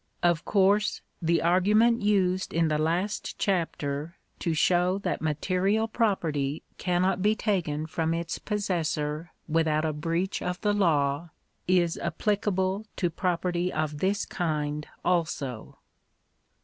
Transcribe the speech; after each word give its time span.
Of 0.23 0.45
course 0.45 1.01
the 1.21 1.43
argument 1.43 2.01
used 2.01 2.55
in 2.55 2.69
the 2.69 2.79
last 2.79 3.37
chapter 3.37 4.15
to 4.39 4.55
show 4.55 4.97
that 4.97 5.21
material 5.21 5.87
property 5.87 6.63
cannot 6.79 7.21
be 7.21 7.35
taken 7.35 7.85
from 7.85 8.11
its 8.11 8.39
possessor 8.39 9.29
without 9.47 9.85
a 9.85 9.93
breach 9.93 10.41
of 10.41 10.59
the 10.61 10.73
law, 10.73 11.29
is 11.67 11.99
applicable 11.99 12.87
to 12.95 13.11
property 13.11 13.71
of 13.71 13.99
this 13.99 14.25
kind 14.25 14.87
also. 15.05 15.77